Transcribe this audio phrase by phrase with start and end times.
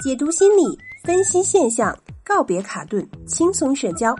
[0.00, 0.62] 解读心理，
[1.04, 1.94] 分析现象，
[2.24, 4.16] 告别卡顿，轻松社交。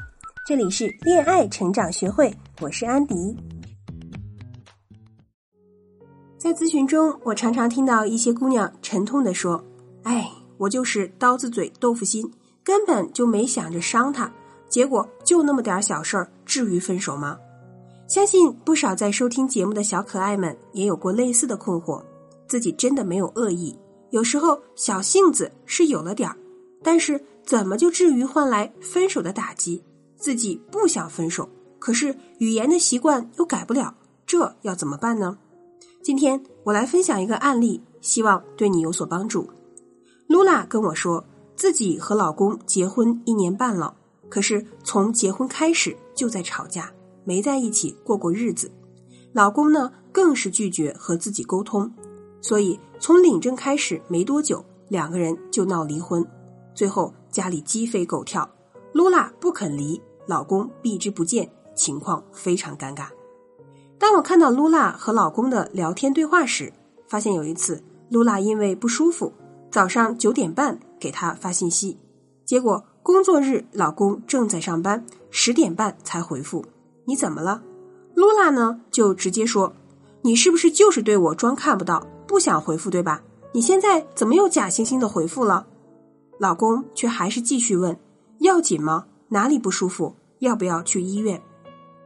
[0.47, 2.31] 这里是恋爱成长学会，
[2.61, 3.35] 我是安迪。
[6.37, 9.65] 在咨询中，我常常听到一些姑娘沉痛的说
[10.05, 12.31] ：“哎，我就是刀子嘴豆腐心，
[12.63, 14.31] 根本就没想着伤他，
[14.69, 17.39] 结果就那么点小事儿，至于分手吗？”
[18.07, 22.05] 相信不少在收听节目的小可爱们也有过类似的困惑，
[22.47, 23.75] 自己真的没有恶意。
[24.11, 26.37] 有时候小性子是有了点儿，
[26.83, 29.83] 但是怎么就至于换来分手的打击？
[30.17, 33.95] 自己不想分手，可是语言的习惯又改不了，
[34.27, 35.39] 这要怎么办呢？
[36.03, 39.49] 今天我来分享一个案例，希望对你有所帮助。
[40.27, 41.25] 露娜跟我说，
[41.57, 43.95] 自己和老公结婚一年半了，
[44.29, 46.93] 可是从结婚开始就在吵架，
[47.25, 48.71] 没在一起过过日子。
[49.33, 51.93] 老公呢，更是拒绝和自己沟通。
[52.41, 56.27] 所以，从领证开始没多久，两个人就闹离婚，
[56.75, 58.49] 最后家里鸡飞狗跳，
[58.93, 63.07] 露娜不肯离，老公避之不见，情况非常尴尬。
[63.99, 66.73] 当我看到露娜和老公的聊天对话时，
[67.07, 69.33] 发现有一次，露娜因为不舒服，
[69.71, 71.99] 早上九点半给他发信息，
[72.47, 76.65] 结果工作日老公正在上班，十点半才回复
[77.05, 77.63] ：“你怎么了？”
[78.15, 79.73] 露娜呢就直接说
[80.23, 83.25] ：“你是不是就是对我装看不到？”不想回复对吧？
[83.53, 85.67] 你现在怎么又假惺惺的回复了？
[86.39, 87.99] 老公却还是继续问：
[88.39, 89.07] 要紧吗？
[89.31, 90.15] 哪里不舒服？
[90.39, 91.43] 要不要去医院？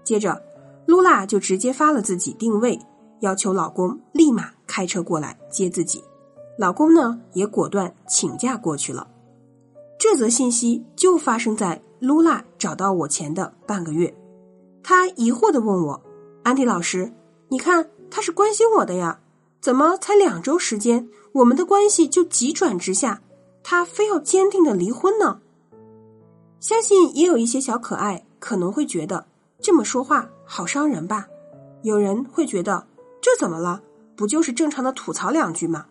[0.02, 0.42] 接着，
[0.86, 2.80] 露娜就直接发了自己定位，
[3.20, 6.02] 要求老公立马开车过来接自己。
[6.58, 9.06] 老公呢也果断请假过去了。
[9.98, 14.17] 这则信息就发生在露娜找到我前的半个月。
[14.83, 16.02] 她疑惑的问我
[16.45, 17.12] ：“安迪老师，
[17.48, 19.20] 你看他是关心我的呀。”
[19.65, 23.23] 怎么才两周时间，我们的关系就急转直下？
[23.62, 25.41] 他非要坚定的离婚呢？
[26.61, 29.27] 相信也有一些小可爱可能会觉得
[29.62, 31.29] 这么说话好伤人吧？
[31.80, 32.86] 有人会觉得
[33.23, 33.80] 这怎么了？
[34.14, 35.86] 不就是正常的吐槽两句吗？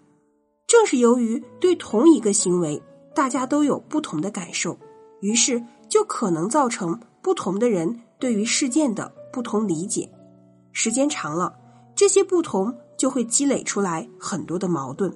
[0.67, 2.79] 正是由于对同一个行为
[3.15, 4.77] 大家都有不同的感受，
[5.19, 10.07] 于是就可能造成不同的人对于事件的不同理解。
[10.73, 11.55] 时间长了，
[11.95, 12.71] 这些不同。
[13.03, 15.13] 就会积累出来很多的矛盾。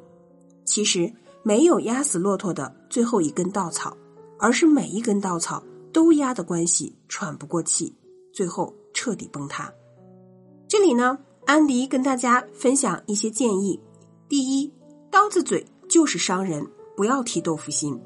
[0.66, 1.10] 其实
[1.42, 3.96] 没有压死骆驼的最后一根稻草，
[4.38, 7.96] 而是每一根稻草都压的关系喘不过气，
[8.34, 9.72] 最后彻底崩塌。
[10.68, 13.80] 这里呢，安迪跟大家分享一些建议：
[14.28, 14.74] 第一，
[15.10, 16.68] 刀子嘴就是伤人，
[16.98, 17.98] 不要提豆腐心。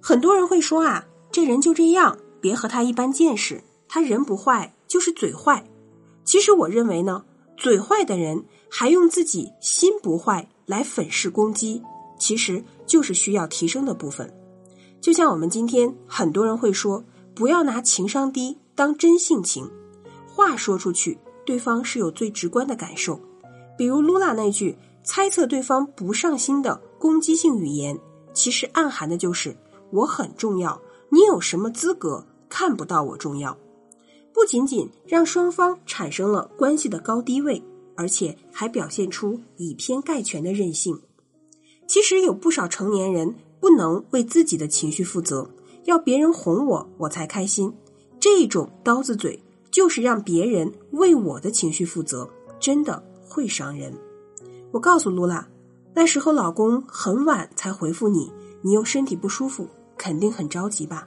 [0.00, 3.60] 很多人会说啊，这人就这样，别和他一般见识。
[3.88, 5.68] 他人不坏，就是嘴坏。
[6.24, 7.24] 其实我认为呢。
[7.60, 11.82] 嘴坏的人还用自己心不坏来粉饰攻击，
[12.18, 14.32] 其实就是需要提升的部分。
[14.98, 17.04] 就像我们今天很多人会说，
[17.34, 19.70] 不要拿情商低当真性情，
[20.26, 23.20] 话说出去，对方是有最直观的感受。
[23.76, 27.98] 比如露娜那句猜测对方不上心的攻击性语言，
[28.32, 29.54] 其实暗含的就是
[29.90, 33.54] 我很重要，你有什么资格看不到我重要？
[34.40, 37.62] 不仅仅让双方产生了关系的高低位，
[37.94, 40.98] 而且还表现出以偏概全的任性。
[41.86, 45.50] 其实有不少成年人不能为自己的情绪负责，
[45.84, 47.70] 要别人哄我我才开心。
[48.18, 52.26] 这种刀子嘴就是让别人为我的情绪负责，
[52.58, 53.92] 真的会伤人。
[54.72, 55.46] 我告诉露娜，
[55.92, 59.68] 那时候老公很晚才回复你，你又身体不舒服，
[59.98, 61.06] 肯定很着急吧？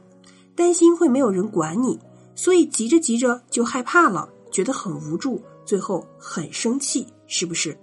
[0.53, 1.99] 担心会没有人管你。
[2.35, 7.77] 所以急着急着就害怕了，觉得很无助，最后很生气，是不是？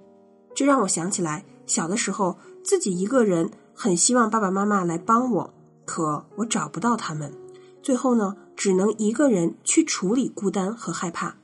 [0.54, 7.32] 这让我想起来小的时候自己一个人，很希望爸爸妈妈来帮我，可我找不到他们，
[7.82, 11.34] 最后呢，只能一个人去处理孤单和害怕。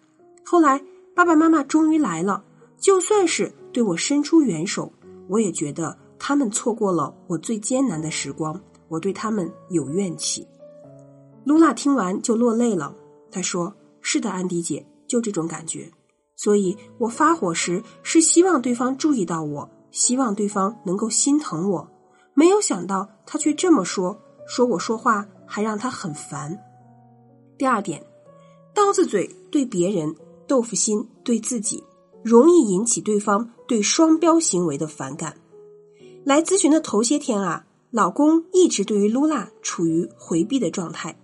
[0.45, 0.83] 后来
[1.15, 2.45] 爸爸妈妈终于来了，
[2.79, 4.93] 就算是对我伸出援手，
[5.29, 10.47] 我也觉得他们错过了我最艰难的时光，我对他们有怨气。
[11.47, 12.93] 露娜听完就落泪了。
[13.31, 13.73] 她说
[14.03, 15.89] ：“是的，安迪姐，就这种感觉。
[16.35, 21.89] 所以我发火时是希望对方注意到我，希望对方能够心疼我。
[22.35, 26.59] 没有想到他却这么说，说我说话还让他很烦。
[27.57, 28.05] 第二点，
[28.75, 30.17] 刀子嘴对别人，
[30.49, 31.85] 豆腐心对自己，
[32.25, 35.37] 容易引起对方对双标行为的反感。
[36.25, 41.17] 来咨询的头些天啊，老公一直对于露娜处于回避的状态。”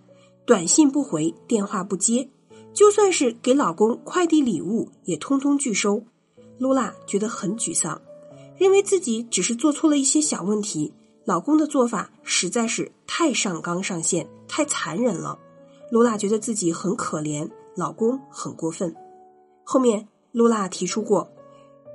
[0.45, 2.29] 短信不回，电话不接，
[2.73, 6.03] 就算是给老公快递礼物，也通通拒收。
[6.59, 8.01] 露娜觉得很沮丧，
[8.57, 10.93] 认为自己只是做错了一些小问题，
[11.25, 15.39] 老公的做法实在是太上纲上线、太残忍了。
[15.91, 18.95] 露娜觉得自己很可怜，老公很过分。
[19.65, 21.31] 后面露娜提出过，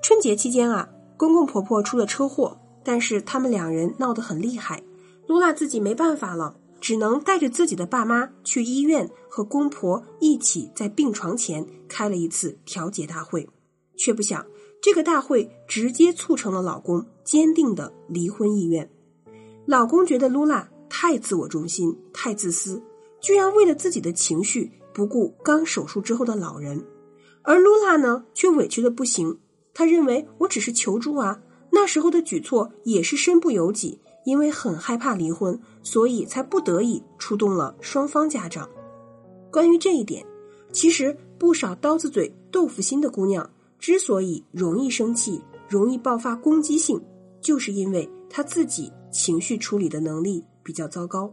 [0.01, 4.83] 春节期间啊，公公婆婆出了车祸，但是他们两人闹得很厉害，
[5.27, 13.47] 露娜自己没办法了，只能带着自己的爸妈去医院和公婆一起在病床前开了一次调解大会，
[13.95, 14.45] 却不想
[14.81, 18.89] 这个大会直接促成了老公坚定的离婚意愿。
[19.65, 22.81] 老公觉得露娜太自我中心、太自私，
[23.19, 26.85] 居然为了自己的情绪不顾刚手术之后的老人，
[27.41, 29.39] 而露娜呢却委屈的不行。
[29.73, 31.41] 她认为我只是求助啊，
[31.71, 38.69] 那时候的举措也是身不由己，因为很害怕离婚，所以才不得已出动了双方家长。
[39.49, 40.25] 关于这一点，
[40.73, 47.01] 其实不少刀子嘴豆腐心的姑娘之所以容易生气、容易爆发攻击性，
[47.39, 48.91] 就是因为她自己。
[49.09, 51.31] 情绪处理的能力比较糟糕，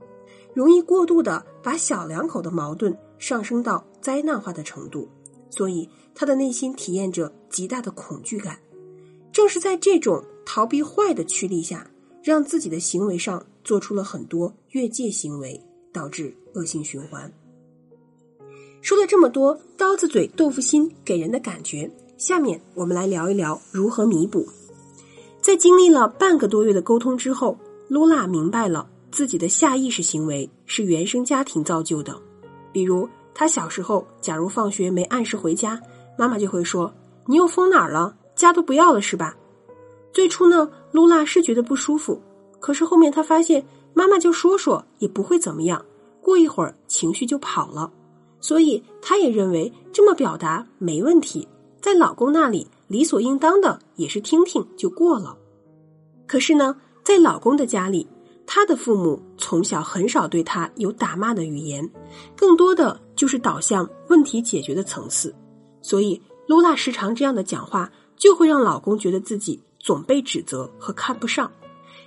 [0.55, 5.09] 容易过度的把小两口的矛盾上升到灾难化的程度，
[5.51, 8.57] 所以他的内心体验着极大的恐惧感。
[9.33, 11.91] 正是在这种逃避坏的驱力下，
[12.25, 15.61] 让自己的行为上做出了很多越界行为，
[15.93, 17.31] 导致恶性循环。
[18.81, 24.49] 说了这么多刀子嘴豆腐心给人的感觉，下面我们来聊一聊如何弥补。
[25.43, 32.19] 在经历了半个多月的沟通之后，露娜明白了自己的下意识行为是原生家庭造就的。
[32.73, 35.79] 比如，她小时候，假如放学没按时回家，
[36.17, 36.91] 妈妈就会说
[37.29, 38.17] ：“你又疯哪儿了？
[38.35, 39.37] 家都不要了是吧？”
[40.13, 42.23] 最初呢，露娜是觉得不舒服，
[42.61, 45.85] 可是后面她发现妈妈就说说也不会怎么样，
[46.21, 47.91] 过一会儿情绪就跑了，
[48.39, 51.49] 所以她也认为这么表达没问题，
[51.81, 52.69] 在老公那里。
[52.87, 55.37] 理所应当的也是听听就过了，
[56.29, 58.07] 可是呢，在老公的家里，
[58.47, 61.91] 他的父母从小很少对他有打骂的语言，
[62.37, 65.35] 更多的就是导向问题解决的层次，
[65.81, 71.53] 所以露娜时常这样的讲话，就会让老公觉得自己总被指责和看不上。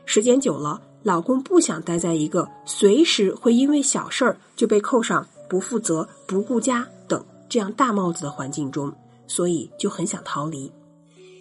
[0.04, 8.92] 时间久了，老公不想待在一个随时会因为小事儿就被扣上不负责、不顾家等这样大帽子的环境中，
[9.28, 10.72] 所以就很想逃离。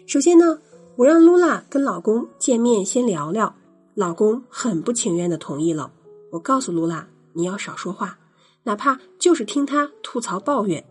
[0.07, 0.59] 首先呢，
[0.97, 3.55] 我让露娜跟老公见面先聊聊，
[3.95, 5.91] 老公很不情愿的同意了。
[6.31, 8.19] 我告诉露娜，你要少说话，
[8.63, 10.85] 哪怕就是听他吐槽抱怨，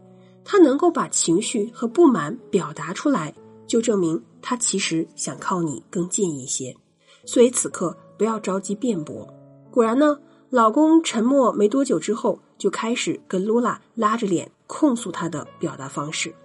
[0.44, 3.36] 他能够把情绪和不满表达出来，
[3.68, 6.78] 就证明他其实想靠你更近一些。
[7.26, 9.28] 所以此刻不要着急辩驳。
[9.72, 10.20] 果然呢，
[10.52, 16.36] 老公沉默没多久之后，就开始跟露娜拉着脸控诉他的表达方式。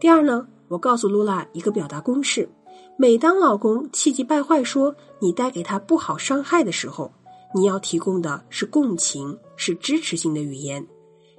[0.00, 0.48] 第二呢。
[0.70, 2.48] 我告诉露娜一个表达公式：
[2.96, 7.10] 每当老公气急败坏说你带给他不好伤害的时候，
[7.52, 10.86] 你要提供的是共情，是支持性的语言。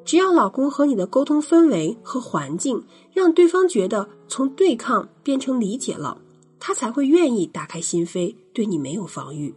[0.04, 2.84] 只要老公和你的沟通氛围和环境
[3.14, 6.18] 让对方觉得从对抗变成理解了，
[6.58, 9.54] 他才会愿意打开心扉，对你没有防御。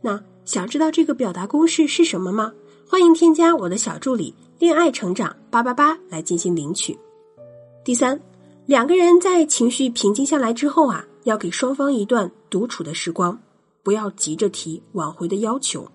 [0.00, 2.52] 那想知道这个表达公式是什么吗？
[2.88, 6.98] 欢迎添加我的小助理“恋爱成长八八八”来进行领取。
[7.84, 8.20] 第三。
[8.66, 13.40] 两个人在情绪平静下来之后啊，要给双方一段独处的时光，
[13.84, 15.88] 不要急着提挽回的要求，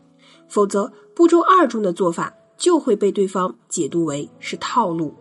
[0.48, 5.14] 否则步骤二中的做法就会被对方解读为是套路。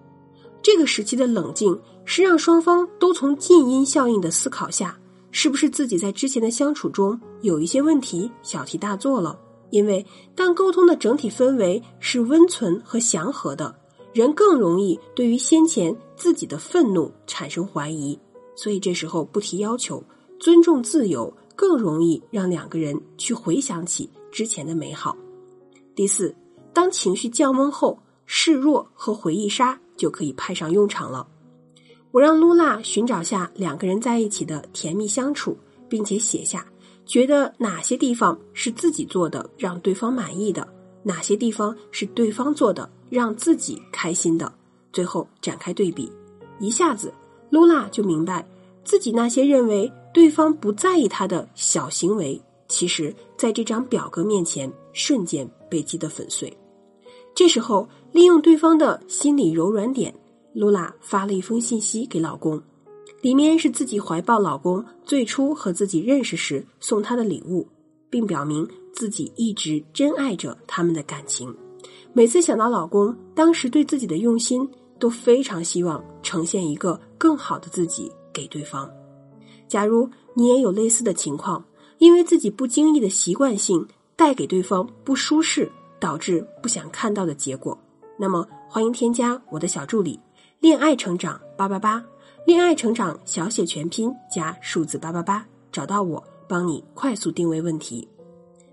[0.63, 4.99] 这个时期的冷静是让双方都从静音效应的思考下，
[5.31, 9.39] 是不是自己在之前的相处中有一些问题小题大做了？
[9.71, 10.05] 因为
[10.35, 13.75] 当沟通的整体氛围是温存和祥和的。
[14.13, 18.19] 人更容易对于先前自己的愤怒产生怀疑，
[18.55, 20.05] 所以这时候不提要求，
[20.39, 25.17] 尊重自由，更容易让两个人去回想起之前的美好。
[25.95, 26.37] 第四，
[26.75, 31.27] 当情绪降温后，示弱和回忆杀就可以派上用场了。
[32.13, 35.57] 我让露娜寻找下两个人在一起的甜蜜相处，
[35.89, 36.65] 并且写下
[37.05, 40.69] 觉得哪些地方是自己做的让对方满意的，
[41.03, 42.89] 哪些地方是对方做的。
[43.11, 44.51] 让自己开心的，
[44.91, 46.11] 最后展开对比，
[46.59, 47.13] 一下子，
[47.51, 48.43] 露娜就明白
[48.85, 56.51] 自己那些认为对方不在意她的小行为，其实在这张表格面前瞬间被击得粉碎。
[57.35, 60.15] 这时候，利用对方的心理柔软点，
[60.55, 62.61] 露娜发了一封信息给老公，
[63.21, 67.67] 里面是自己怀抱老公最初和自己认识时送他的礼物，
[68.11, 71.55] 并表明自己一直珍爱着他们的感情。
[72.13, 74.69] 每次想到老公当时对自己的用心，
[74.99, 78.91] 都非常希望呈现一个更好的自己给对方。
[79.67, 81.65] 假如你也有类似的情况，
[81.97, 87.77] 因为自己不经意的习惯性带给对方不舒适，导致不想看到的结果。
[88.19, 90.21] 那么，欢迎添加我的小助理
[90.63, 92.01] “恋爱成长八八八”，
[92.47, 98.07] 恋爱成长小写全拼加数字八八八，找到我，帮你快速定位问题。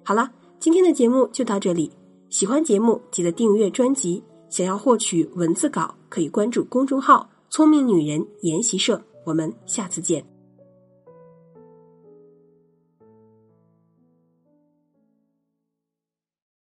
[0.04, 0.30] 好了，
[0.60, 1.92] 今天的节目就到这里。
[2.30, 4.24] 喜欢节目记得订阅专辑。
[4.50, 9.02] 想要获取文字稿，可以关注公众号“聪明女人研习社”。
[9.26, 10.29] 我们下次见。